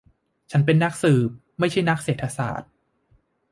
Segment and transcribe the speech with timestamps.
[0.51, 1.29] ฉันเป็นนักสืบ
[1.59, 2.69] ไม่ใช่นักเศรษฐศาสตร์